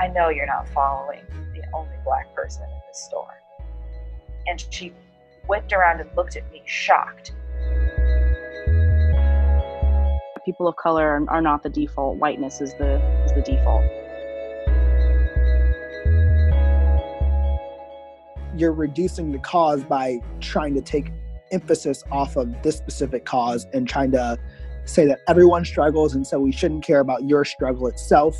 [0.00, 1.20] I know you're not following
[1.52, 3.42] the only black person in this store.
[4.46, 4.94] And she
[5.46, 7.32] whipped around and looked at me, shocked.
[10.46, 12.16] People of color are, are not the default.
[12.16, 12.94] Whiteness is the
[13.26, 13.84] is the default.
[18.56, 21.12] You're reducing the cause by trying to take
[21.52, 24.38] emphasis off of this specific cause and trying to
[24.86, 28.34] say that everyone struggles and so we shouldn't care about your struggle itself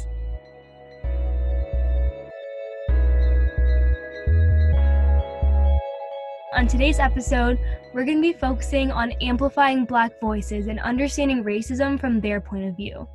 [6.60, 7.58] On today's episode,
[7.94, 12.66] we're going to be focusing on amplifying Black voices and understanding racism from their point
[12.66, 13.08] of view.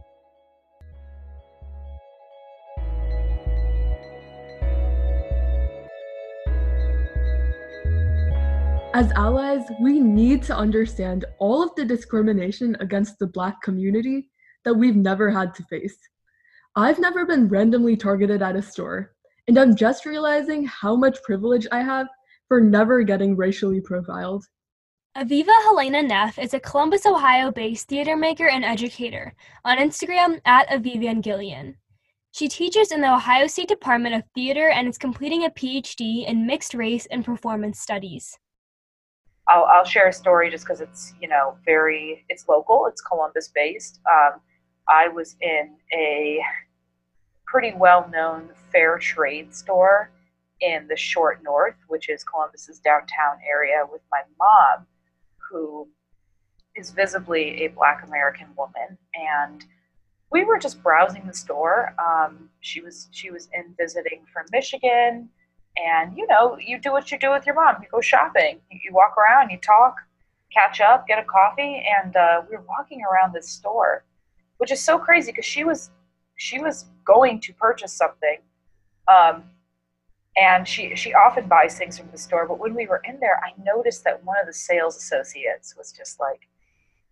[8.96, 14.28] As allies, we need to understand all of the discrimination against the Black community
[14.64, 16.00] that we've never had to face.
[16.76, 19.14] I've never been randomly targeted at a store,
[19.48, 22.08] and I'm just realizing how much privilege I have
[22.48, 24.46] for never getting racially profiled.
[25.18, 30.68] Aviva Helena Neff is a Columbus, Ohio based theater maker and educator on Instagram at
[30.68, 31.76] Avivangelion.
[32.32, 36.46] She teaches in the Ohio State Department of Theater and is completing a PhD in
[36.46, 38.38] mixed race and performance studies.
[39.48, 43.52] I'll, I'll share a story just because it's, you know, very, it's local, it's Columbus
[43.56, 44.02] based.
[44.12, 44.42] Um,
[44.90, 46.42] I was in a
[47.46, 50.12] pretty well known fair trade store
[50.66, 54.88] in the short north, which is Columbus's downtown area, with my mom,
[55.38, 55.88] who
[56.76, 59.64] is visibly a Black American woman, and
[60.32, 61.94] we were just browsing the store.
[62.04, 65.30] Um, she was she was in visiting from Michigan,
[65.78, 67.76] and you know you do what you do with your mom.
[67.82, 69.96] You go shopping, you, walk around, you talk,
[70.52, 74.04] catch up, get a coffee, and uh, we were walking around this store,
[74.58, 75.92] which is so crazy because she was
[76.38, 78.40] she was going to purchase something.
[79.08, 79.44] Um,
[80.38, 83.40] and she she often buys things from the store but when we were in there
[83.44, 86.48] i noticed that one of the sales associates was just like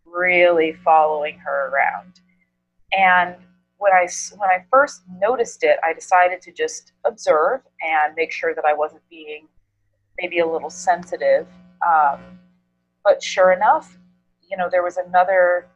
[0.05, 2.19] really following her around.
[2.91, 3.35] And
[3.77, 4.07] when i
[4.37, 8.73] when i first noticed it i decided to just observe and make sure that i
[8.73, 9.47] wasn't being
[10.19, 11.47] maybe a little sensitive.
[11.85, 12.39] Um,
[13.03, 13.97] but sure enough
[14.49, 15.67] you know there was another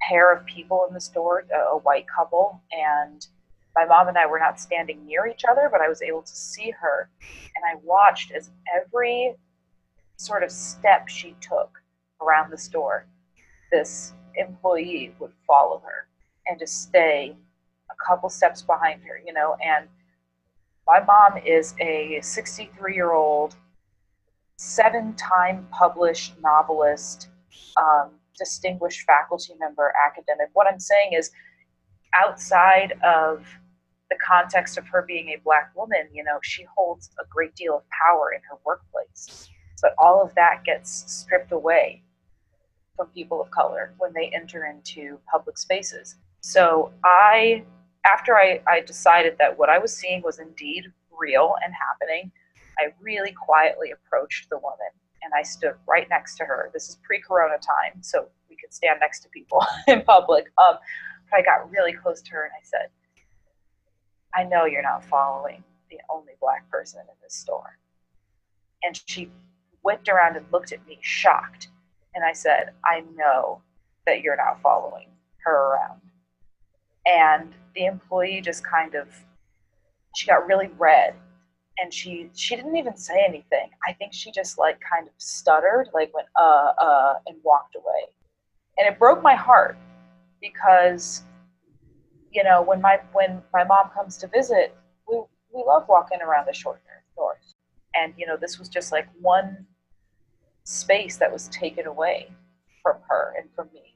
[0.00, 3.26] pair of people in the store a, a white couple and
[3.76, 6.34] my mom and I were not standing near each other, but I was able to
[6.34, 7.10] see her.
[7.54, 9.34] And I watched as every
[10.16, 11.78] sort of step she took
[12.22, 13.06] around the store,
[13.70, 16.08] this employee would follow her
[16.46, 17.36] and just stay
[17.90, 19.56] a couple steps behind her, you know.
[19.62, 19.88] And
[20.86, 23.56] my mom is a 63 year old,
[24.56, 27.28] seven time published novelist,
[27.76, 30.48] um, distinguished faculty member, academic.
[30.54, 31.30] What I'm saying is,
[32.14, 33.44] outside of
[34.10, 37.76] the context of her being a black woman, you know, she holds a great deal
[37.76, 39.48] of power in her workplace.
[39.82, 42.02] But all of that gets stripped away
[42.96, 46.16] from people of color when they enter into public spaces.
[46.40, 47.64] So I,
[48.04, 50.84] after I, I decided that what I was seeing was indeed
[51.18, 52.30] real and happening,
[52.78, 54.88] I really quietly approached the woman
[55.22, 56.70] and I stood right next to her.
[56.72, 60.46] This is pre-corona time, so we could stand next to people in public.
[60.56, 60.78] Um,
[61.30, 62.88] but I got really close to her and I said,
[64.36, 67.78] I know you're not following the only black person in this store.
[68.82, 69.30] And she
[69.82, 71.68] whipped around and looked at me, shocked.
[72.14, 73.62] And I said, I know
[74.06, 75.08] that you're not following
[75.44, 76.00] her around.
[77.06, 79.08] And the employee just kind of,
[80.16, 81.14] she got really red
[81.78, 83.68] and she she didn't even say anything.
[83.86, 88.08] I think she just like kind of stuttered, like went uh uh and walked away.
[88.78, 89.76] And it broke my heart
[90.40, 91.22] because
[92.36, 94.76] you know, when my when my mom comes to visit,
[95.08, 95.16] we
[95.52, 96.82] we love walking around the short
[97.16, 97.54] north.
[97.94, 99.66] And you know, this was just like one
[100.64, 102.30] space that was taken away
[102.82, 103.94] from her and from me.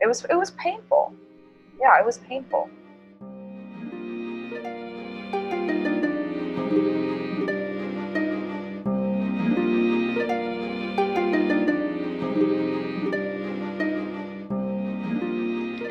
[0.00, 1.14] It was it was painful.
[1.80, 2.68] Yeah, it was painful.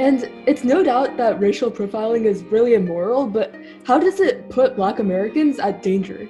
[0.10, 3.54] And it's no doubt that racial profiling is really immoral, but
[3.84, 6.28] how does it put Black Americans at danger?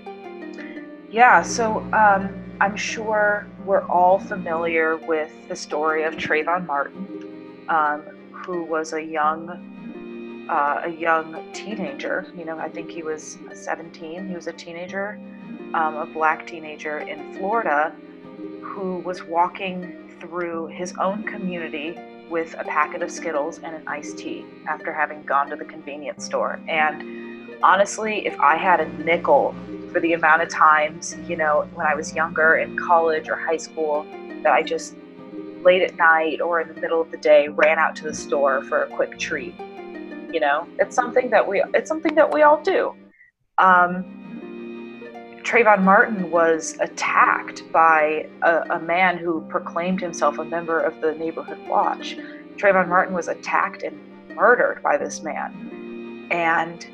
[1.10, 8.02] Yeah, so um, I'm sure we're all familiar with the story of Trayvon Martin, um,
[8.34, 9.48] who was a young,
[10.50, 12.28] uh, a young teenager.
[12.38, 14.28] You know, I think he was 17.
[14.28, 15.18] He was a teenager,
[15.74, 17.96] um, a black teenager in Florida,
[18.62, 21.98] who was walking through his own community
[22.30, 26.26] with a packet of Skittles and an iced tea after having gone to the convenience
[26.26, 26.60] store.
[26.68, 29.56] And honestly, if I had a nickel
[29.92, 33.58] for the amount of times, you know, when I was younger in college or high
[33.58, 34.06] school,
[34.44, 34.96] that I just
[35.64, 38.64] late at night or in the middle of the day ran out to the store
[38.64, 39.56] for a quick treat.
[40.32, 42.96] You know, it's something that we it's something that we all do.
[43.58, 44.19] Um,
[45.44, 51.14] Trayvon Martin was attacked by a, a, man who proclaimed himself a member of the
[51.16, 52.18] Neighborhood Watch.
[52.58, 53.98] Trayvon Martin was attacked and
[54.36, 56.28] murdered by this man.
[56.30, 56.88] And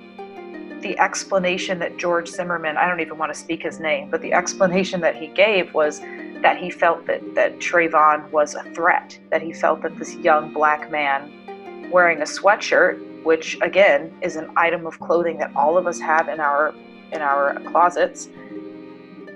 [0.81, 4.33] the explanation that George Zimmerman, I don't even want to speak his name, but the
[4.33, 5.99] explanation that he gave was
[6.41, 10.53] that he felt that, that Trayvon was a threat, that he felt that this young
[10.53, 15.87] black man wearing a sweatshirt, which again is an item of clothing that all of
[15.87, 16.73] us have in our
[17.11, 18.29] in our closets,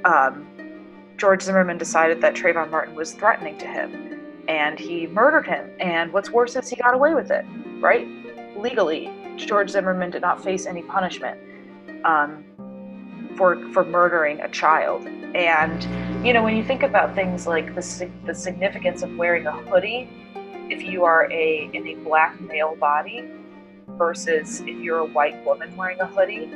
[0.06, 0.48] um,
[1.18, 5.70] George Zimmerman decided that Trayvon Martin was threatening to him, and he murdered him.
[5.80, 7.46] And what's worse is he got away with it,
[7.80, 8.08] right?
[8.58, 11.40] Legally, George Zimmerman did not face any punishment
[12.06, 12.44] um,
[13.36, 15.08] for for murdering a child.
[15.36, 19.52] And you know, when you think about things like the the significance of wearing a
[19.52, 20.10] hoodie,
[20.70, 23.30] if you are a in a black male body
[23.90, 26.50] versus if you're a white woman wearing a hoodie,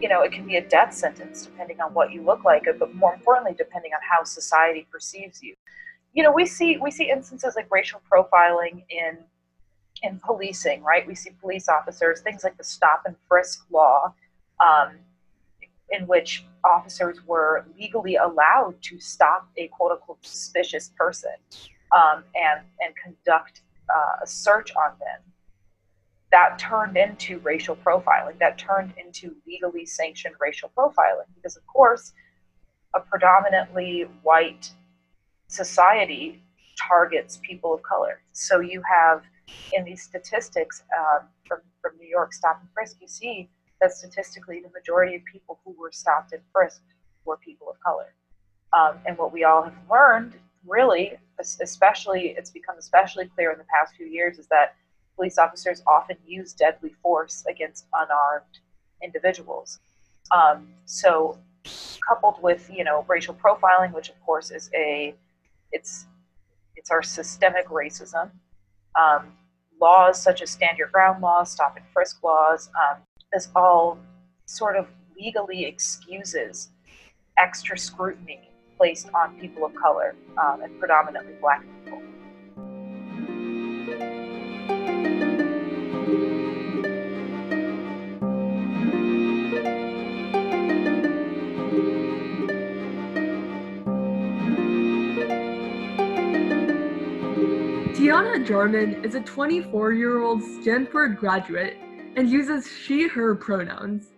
[0.00, 2.94] you know, it can be a death sentence depending on what you look like, but
[2.94, 5.54] more importantly, depending on how society perceives you.
[6.12, 9.18] You know, we see we see instances like racial profiling in
[10.02, 11.06] in policing, right?
[11.06, 14.14] We see police officers, things like the stop and frisk law,
[14.64, 14.96] um,
[15.90, 21.34] in which officers were legally allowed to stop a quote unquote suspicious person
[21.92, 25.20] um, and, and conduct uh, a search on them.
[26.32, 31.28] That turned into racial profiling, that turned into legally sanctioned racial profiling.
[31.34, 32.12] Because, of course,
[32.94, 34.70] a predominantly white
[35.48, 36.42] society
[36.76, 38.20] targets people of color.
[38.32, 39.22] So you have
[39.72, 43.48] in these statistics um, from, from New York Stop and Frisk, you see
[43.80, 46.94] that statistically the majority of people who were stopped and frisked
[47.24, 48.14] were people of color.
[48.72, 50.34] Um, and what we all have learned,
[50.66, 54.74] really, especially, it's become especially clear in the past few years, is that
[55.16, 58.60] police officers often use deadly force against unarmed
[59.02, 59.80] individuals.
[60.30, 61.38] Um, so,
[62.06, 65.14] coupled with you know racial profiling, which of course is a
[65.72, 66.06] it's
[66.76, 68.30] it's our systemic racism,
[69.00, 69.32] um,
[69.80, 72.98] laws such as stand your ground laws, stop and frisk laws, um,
[73.32, 73.98] this all
[74.46, 74.86] sort of
[75.18, 76.70] legally excuses
[77.38, 81.64] extra scrutiny placed on people of color um, and predominantly black
[98.46, 98.60] people.
[98.60, 101.78] Teyonna Jarman is a 24 year old Stanford graduate
[102.16, 104.08] and uses she, her pronouns.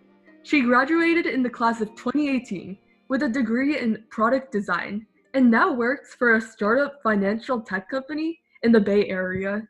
[0.43, 2.79] She graduated in the class of 2018
[3.09, 8.39] with a degree in product design and now works for a startup financial tech company
[8.63, 9.67] in the Bay Area.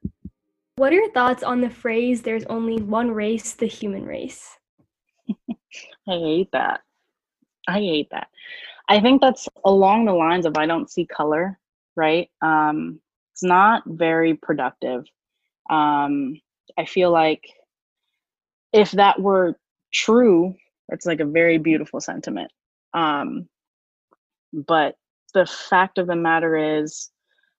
[0.77, 4.59] What are your thoughts on the phrase, there's only one race, the human race?
[5.51, 5.57] I
[6.07, 6.83] hate that.
[7.67, 8.29] I hate that.
[8.89, 11.59] I think that's along the lines of I don't see color,
[11.97, 12.31] right?
[12.41, 13.01] Um,
[13.39, 15.05] it's not very productive.
[15.71, 16.41] Um,
[16.77, 17.45] I feel like
[18.73, 19.57] if that were
[19.95, 20.57] true,
[20.89, 22.51] it's like a very beautiful sentiment.
[22.95, 23.49] Um,
[24.53, 24.97] but
[25.35, 27.11] the fact of the matter is,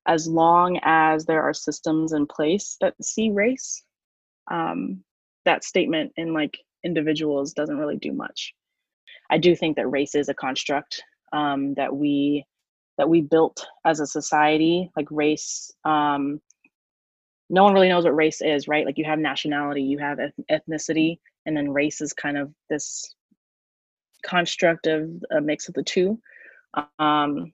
[0.06, 3.82] as long as there are systems in place that see race,
[4.52, 5.02] um,
[5.46, 8.54] that statement in like individuals doesn't really do much.
[9.30, 12.44] I do think that race is a construct um, that we
[13.00, 16.40] that we built as a society like race um,
[17.50, 18.86] no one really knows what race is right?
[18.86, 20.20] Like you have nationality you have
[20.52, 23.16] ethnicity and then race is kind of this
[24.24, 26.20] construct of a mix of the two.
[27.00, 27.54] Um,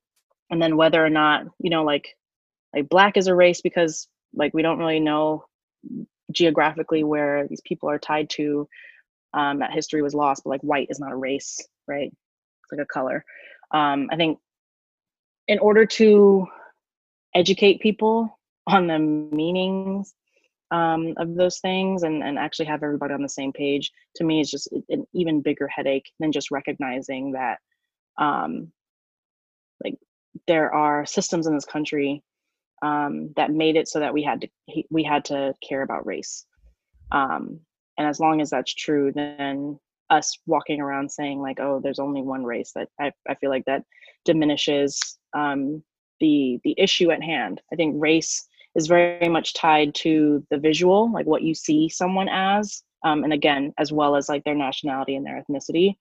[0.49, 2.17] and then whether or not you know like
[2.73, 5.45] like black is a race because like we don't really know
[6.31, 8.67] geographically where these people are tied to
[9.33, 12.11] um, that history was lost but like white is not a race right?
[12.11, 13.23] It's like a color.
[13.71, 14.39] Um, i think
[15.47, 16.47] in order to
[17.33, 20.13] educate people on the meanings
[20.71, 24.41] um, of those things and, and actually have everybody on the same page to me
[24.41, 27.59] is just an even bigger headache than just recognizing that
[28.17, 28.71] um,
[29.83, 29.95] like
[30.47, 32.23] there are systems in this country
[32.81, 34.47] um, that made it so that we had to
[34.89, 36.45] we had to care about race.
[37.11, 37.59] Um,
[37.97, 42.21] and as long as that's true then us walking around saying like oh there's only
[42.21, 43.83] one race that i, I feel like that
[44.23, 45.83] diminishes um,
[46.19, 47.61] the the issue at hand.
[47.71, 52.27] I think race is very much tied to the visual like what you see someone
[52.29, 55.95] as um, and again as well as like their nationality and their ethnicity.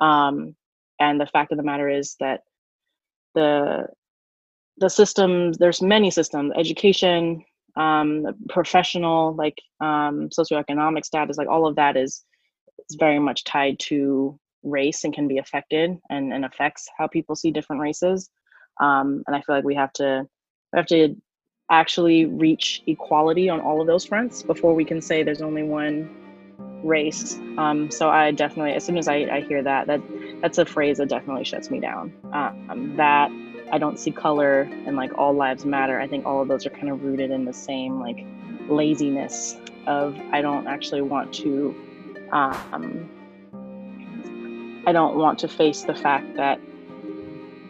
[0.00, 0.56] Um,
[1.00, 2.42] and the fact of the matter is that
[3.34, 3.86] the
[4.78, 7.44] the systems there's many systems education
[7.76, 12.24] um, professional like um, socioeconomic status like all of that is
[12.88, 17.36] is very much tied to race and can be affected and, and affects how people
[17.36, 18.30] see different races
[18.80, 20.26] um, and i feel like we have to
[20.72, 21.16] we have to
[21.70, 26.08] actually reach equality on all of those fronts before we can say there's only one
[26.82, 27.38] race.
[27.56, 30.00] Um, so I definitely, as soon as I, I, hear that, that
[30.40, 32.12] that's a phrase that definitely shuts me down.
[32.32, 33.30] Um, that
[33.70, 36.00] I don't see color and like all lives matter.
[36.00, 38.24] I think all of those are kind of rooted in the same like
[38.68, 39.56] laziness
[39.86, 41.74] of I don't actually want to.
[42.32, 43.10] Um,
[44.86, 46.60] I don't want to face the fact that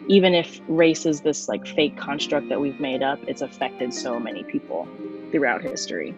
[0.09, 4.19] even if race is this like fake construct that we've made up, it's affected so
[4.19, 4.87] many people
[5.31, 6.15] throughout history.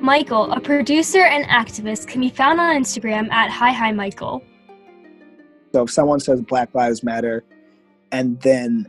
[0.00, 4.42] Michael, a producer and activist, can be found on Instagram at Hi Hi Michael.
[5.72, 7.44] So if someone says Black Lives Matter,
[8.12, 8.86] and then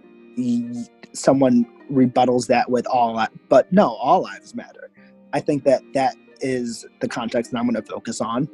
[1.14, 4.90] someone rebuttals that with all but no all lives matter.
[5.34, 8.48] I think that that is the context that i'm going to focus on.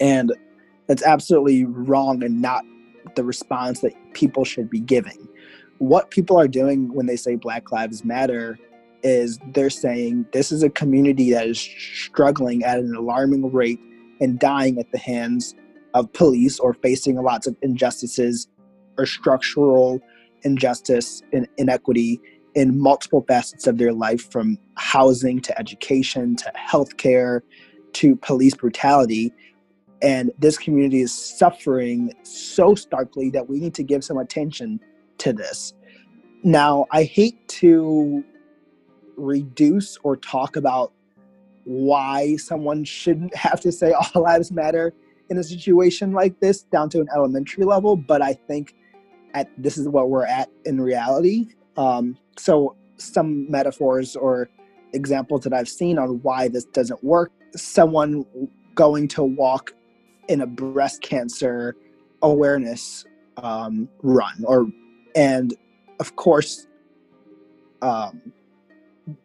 [0.00, 0.32] And
[0.86, 2.64] that's absolutely wrong and not
[3.14, 5.28] the response that people should be giving.
[5.78, 8.58] What people are doing when they say black lives matter
[9.02, 13.80] is they're saying this is a community that is struggling at an alarming rate
[14.20, 15.54] and dying at the hands
[15.94, 18.48] of police or facing lots of injustices
[18.98, 20.00] or structural
[20.42, 22.20] injustice and inequity
[22.54, 27.40] in multiple facets of their life from housing to education to healthcare
[27.94, 29.32] to police brutality.
[30.02, 34.80] And this community is suffering so starkly that we need to give some attention
[35.18, 35.72] to this.
[36.42, 38.24] Now i hate to
[39.16, 40.92] reduce or talk about
[41.64, 44.92] why someone shouldn't have to say all lives matter
[45.30, 48.74] in a situation like this down to an elementary level but i think
[49.34, 51.48] at this is what we're at in reality.
[51.76, 54.48] Um, so some metaphors or
[54.92, 57.32] examples that I've seen on why this doesn't work.
[57.54, 58.24] Someone
[58.74, 59.72] going to walk
[60.28, 61.76] in a breast cancer
[62.22, 63.04] awareness
[63.36, 64.66] um, run, or
[65.14, 65.54] and
[66.00, 66.66] of course,
[67.80, 68.32] um,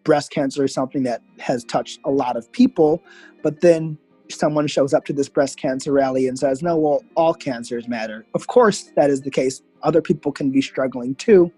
[0.04, 3.04] breast cancer is something that has touched a lot of people.
[3.44, 3.98] But then
[4.30, 8.26] someone shows up to this breast cancer rally and says, "No, well, all cancers matter."
[8.34, 11.52] Of course, that is the case other people can be struggling too.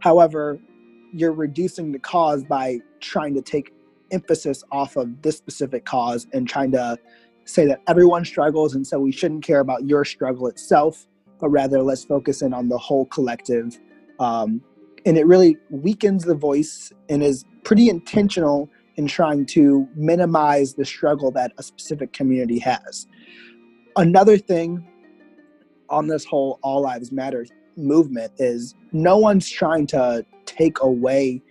[0.00, 0.58] However,
[1.12, 3.72] you're reducing the cause by trying to take
[4.10, 6.98] emphasis off of this specific cause and trying to
[7.44, 11.06] say that everyone struggles and so we shouldn't care about your struggle itself,
[11.40, 13.78] but rather let's focus in on the whole collective.
[14.18, 14.62] Um,
[15.06, 20.84] and it really weakens the voice and is pretty intentional in trying to minimize the
[20.84, 23.06] struggle that a specific community has.
[23.96, 24.86] Another thing
[25.88, 31.42] on this whole All Lives Matter movement is no one's trying to take away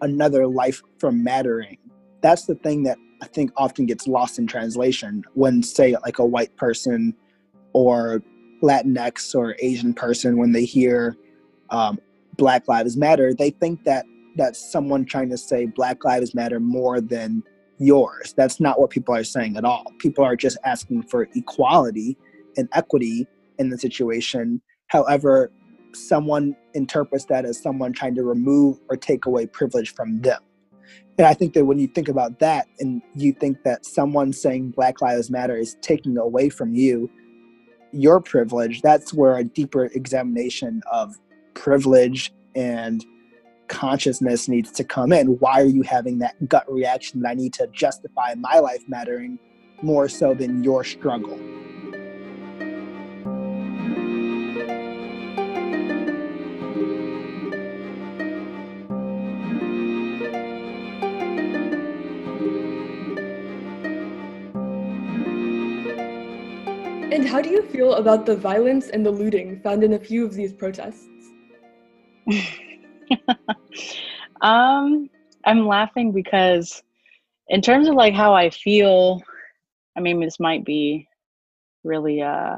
[0.00, 1.78] another life from mattering.
[2.20, 6.24] That's the thing that I think often gets lost in translation when, say, like a
[6.26, 7.14] white person
[7.72, 8.22] or
[8.62, 11.16] Latinx or Asian person, when they hear
[11.70, 11.98] um,
[12.36, 17.00] Black Lives Matter, they think that that's someone trying to say Black Lives Matter more
[17.00, 17.42] than
[17.78, 18.34] yours.
[18.36, 19.84] That's not what people are saying at all.
[19.98, 22.16] People are just asking for equality
[22.56, 23.26] and equity
[23.58, 24.60] in the situation.
[24.88, 25.50] However,
[25.92, 30.40] someone interprets that as someone trying to remove or take away privilege from them.
[31.16, 34.70] And I think that when you think about that and you think that someone saying
[34.70, 37.10] Black Lives Matter is taking away from you
[37.92, 41.16] your privilege, that's where a deeper examination of
[41.54, 43.04] privilege and
[43.68, 45.38] consciousness needs to come in.
[45.38, 49.38] Why are you having that gut reaction that I need to justify my life mattering
[49.82, 51.38] more so than your struggle?
[67.12, 70.26] And how do you feel about the violence and the looting found in a few
[70.26, 71.06] of these protests?
[74.44, 75.08] um,
[75.44, 76.82] I'm laughing because,
[77.48, 79.22] in terms of like how I feel,
[79.96, 81.08] I mean, this might be
[81.82, 82.56] really, uh,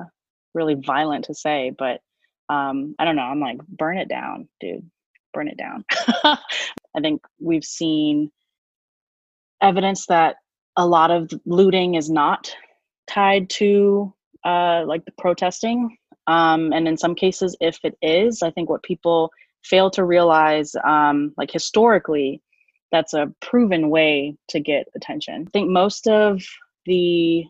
[0.55, 2.01] really violent to say, but
[2.49, 3.23] um, I don't know.
[3.23, 4.89] I'm like, burn it down, dude.
[5.33, 5.85] Burn it down.
[6.25, 8.31] I think we've seen
[9.61, 10.37] evidence that
[10.77, 12.55] a lot of looting is not
[13.07, 14.13] tied to
[14.45, 15.97] uh, like the protesting.
[16.27, 19.31] Um, and in some cases, if it is, I think what people
[19.71, 22.43] fail to realize, um, like historically,
[22.93, 25.45] that's a proven way to get attention.
[25.47, 26.43] I think most of
[26.85, 27.45] the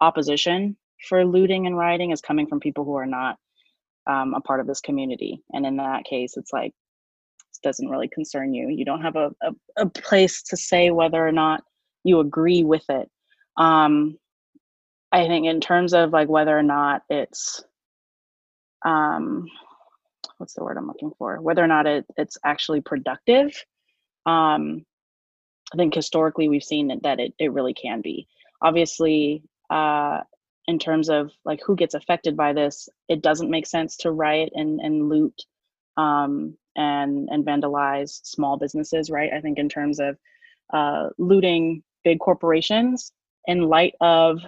[0.00, 0.76] opposition
[1.08, 3.36] for looting and rioting is coming from people who are not
[4.06, 5.42] um, a part of this community.
[5.52, 6.72] And in that case, it's like,
[7.62, 8.68] doesn't really concern you.
[8.68, 11.64] You don't have a, a, a place to say whether or not
[12.04, 13.10] you agree with it.
[13.56, 14.16] Um,
[15.10, 17.64] I think in terms of like whether or not it's
[18.86, 19.48] um
[20.38, 21.40] what's the word I'm looking for?
[21.40, 23.52] Whether or not it, it's actually productive.
[24.26, 24.84] Um
[25.72, 28.28] I think historically we've seen that, that it, it really can be.
[28.62, 30.20] Obviously, uh
[30.66, 34.52] in terms of like who gets affected by this, it doesn't make sense to riot
[34.54, 35.42] and, and loot
[35.96, 39.32] um and and vandalize small businesses, right?
[39.32, 40.16] I think in terms of
[40.72, 43.12] uh looting big corporations
[43.46, 44.40] in light of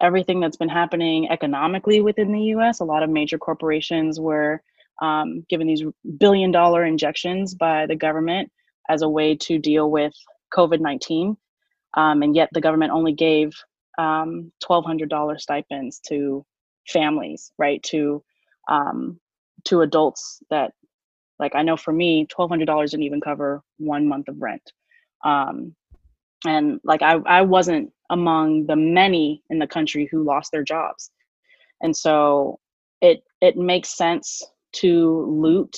[0.00, 2.80] everything that's been happening economically within the US.
[2.80, 4.62] A lot of major corporations were
[5.02, 5.82] um, given these
[6.18, 8.50] billion dollar injections by the government
[8.88, 10.12] as a way to deal with
[10.54, 11.36] COVID 19.
[11.96, 13.52] Um, and yet the government only gave
[13.98, 16.44] um, $1,200 stipends to
[16.88, 17.82] families, right?
[17.84, 18.22] To
[18.68, 19.20] um,
[19.64, 20.72] to adults that,
[21.38, 24.72] like I know for me, $1,200 didn't even cover one month of rent.
[25.24, 25.74] Um,
[26.46, 31.10] and like I, I wasn't among the many in the country who lost their jobs
[31.84, 32.58] and so
[33.00, 34.42] it it makes sense
[34.74, 35.76] to loot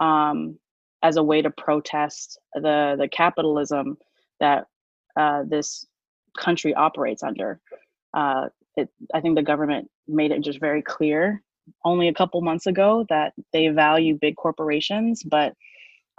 [0.00, 0.58] um,
[1.02, 3.96] as a way to protest the the capitalism
[4.40, 4.66] that
[5.16, 5.86] uh, this
[6.38, 7.60] country operates under
[8.14, 11.42] uh, it, i think the government made it just very clear
[11.84, 15.54] only a couple months ago that they value big corporations but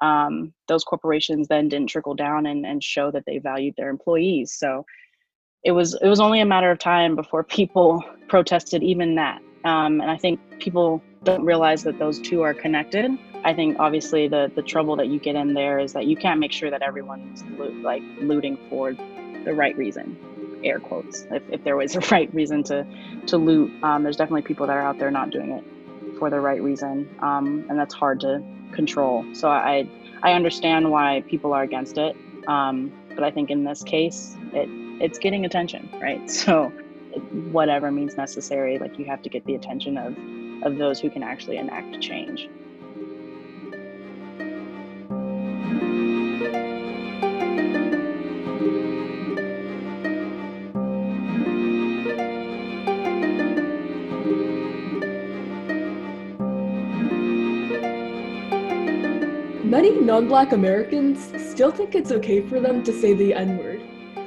[0.01, 4.53] um, those corporations then didn't trickle down and, and show that they valued their employees.
[4.53, 4.85] So
[5.63, 9.41] it was it was only a matter of time before people protested even that.
[9.63, 13.11] Um, and I think people don't realize that those two are connected.
[13.43, 16.39] I think obviously the the trouble that you get in there is that you can't
[16.39, 20.17] make sure that everyone's lo- like looting for the right reason,
[20.63, 21.25] air quotes.
[21.31, 22.85] If, if there was a right reason to
[23.27, 25.63] to loot, um, there's definitely people that are out there not doing it
[26.17, 29.25] for the right reason, um, and that's hard to control.
[29.33, 29.87] So I
[30.23, 32.15] I understand why people are against it,
[32.47, 34.69] um, but I think in this case, it
[35.01, 36.21] it's getting attention, right?
[36.29, 36.71] So
[37.51, 40.15] whatever means necessary, like you have to get the attention of
[40.63, 42.49] of those who can actually enact change.
[59.63, 63.81] Many non black Americans still think it's okay for them to say the N word.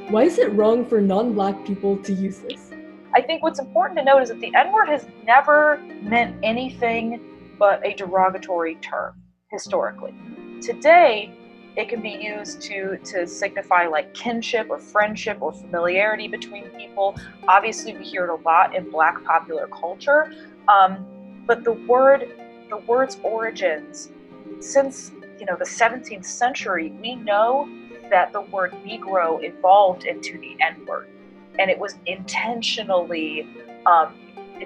[0.08, 2.73] Why is it wrong for non black people to use this?
[3.14, 7.20] I think what's important to note is that the N word has never meant anything
[7.58, 9.14] but a derogatory term
[9.52, 10.12] historically.
[10.60, 11.32] Today,
[11.76, 17.16] it can be used to to signify like kinship or friendship or familiarity between people.
[17.46, 20.32] Obviously, we hear it a lot in Black popular culture,
[20.66, 21.06] um,
[21.46, 22.28] but the word,
[22.68, 24.10] the word's origins,
[24.58, 27.68] since you know the 17th century, we know
[28.10, 31.08] that the word Negro evolved into the N word,
[31.58, 33.46] and it was intentionally
[33.86, 34.14] um,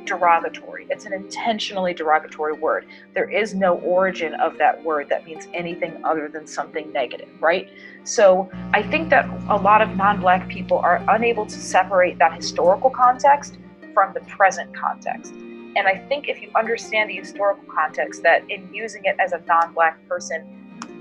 [0.04, 0.86] derogatory.
[0.90, 2.86] It's an intentionally derogatory word.
[3.14, 7.70] There is no origin of that word that means anything other than something negative, right?
[8.04, 12.34] So I think that a lot of non black people are unable to separate that
[12.34, 13.58] historical context
[13.94, 15.32] from the present context.
[15.32, 19.40] And I think if you understand the historical context, that in using it as a
[19.46, 20.46] non black person,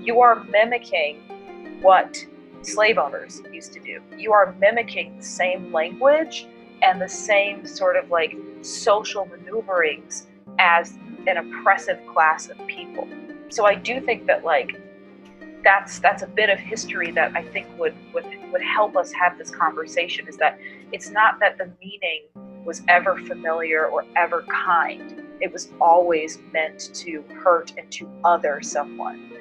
[0.00, 1.20] you are mimicking
[1.80, 2.24] what
[2.62, 4.00] slave owners used to do.
[4.16, 6.46] You are mimicking the same language
[6.82, 10.26] and the same sort of like social maneuverings
[10.58, 13.08] as an oppressive class of people.
[13.48, 14.80] So I do think that like
[15.64, 19.38] that's that's a bit of history that I think would would would help us have
[19.38, 20.58] this conversation is that
[20.92, 22.22] it's not that the meaning
[22.64, 25.22] was ever familiar or ever kind.
[25.40, 29.32] It was always meant to hurt and to other someone.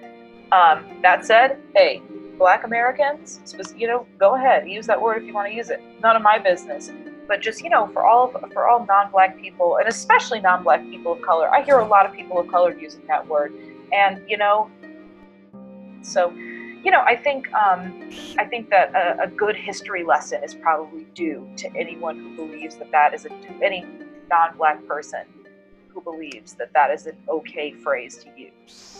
[0.52, 2.02] Um, that said, hey,
[2.38, 3.40] Black Americans,
[3.76, 5.82] you know, go ahead, use that word if you want to use it.
[6.02, 6.92] None of my business.
[7.28, 11.22] But just you know, for all for all non-black people, and especially non-black people of
[11.22, 13.54] color, I hear a lot of people of color using that word,
[13.92, 14.70] and you know,
[16.02, 16.32] so
[16.84, 21.06] you know, I think um, I think that a, a, good history lesson is probably
[21.16, 23.86] due to anyone who believes that that is a any
[24.30, 25.24] non-black person
[25.90, 28.94] who believes that that is an okay phrase to use.